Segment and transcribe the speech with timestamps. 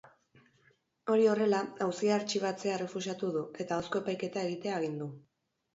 [1.15, 5.15] Hori horrela, auzia artxibatzea errefusatu du, eta ahozko epaiketa egitea agindu.